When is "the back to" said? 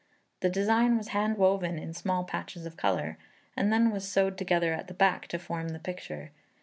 4.87-5.37